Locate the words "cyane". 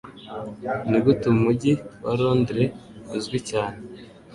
3.49-3.77